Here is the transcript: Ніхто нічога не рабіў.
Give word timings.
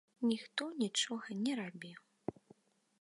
Ніхто 0.29 0.69
нічога 0.83 1.37
не 1.43 1.53
рабіў. 1.59 2.01